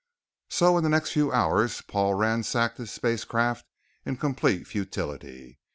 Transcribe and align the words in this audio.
So 0.49 0.77
in 0.79 0.83
the 0.83 0.89
next 0.89 1.11
few 1.11 1.31
hours 1.31 1.83
Paul 1.83 2.15
ransacked 2.15 2.79
his 2.79 2.89
spacecraft 2.89 3.67
in 4.03 4.17
complete 4.17 4.65
futility. 4.65 5.59